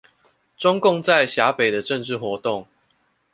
[0.57, 2.67] 中共在陝北的政治活動